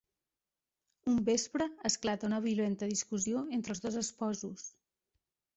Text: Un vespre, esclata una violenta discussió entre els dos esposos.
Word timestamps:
Un 1.11 1.19
vespre, 1.27 1.67
esclata 1.91 2.27
una 2.31 2.41
violenta 2.47 2.91
discussió 2.95 3.47
entre 3.59 3.77
els 3.77 3.85
dos 3.87 4.03
esposos. 4.03 4.69